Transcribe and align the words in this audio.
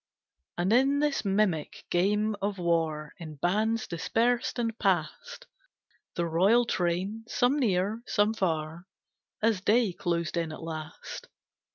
And 0.57 0.73
in 0.73 0.97
this 0.97 1.23
mimic 1.23 1.85
game 1.91 2.35
of 2.41 2.57
war 2.57 3.13
In 3.19 3.35
bands 3.35 3.85
dispersed 3.85 4.57
and 4.57 4.75
past 4.79 5.45
The 6.15 6.25
royal 6.25 6.65
train, 6.65 7.23
some 7.27 7.59
near, 7.59 8.01
some 8.07 8.33
far, 8.33 8.87
As 9.43 9.61
day 9.61 9.93
closed 9.93 10.37
in 10.37 10.51
at 10.51 10.63
last. 10.63 11.27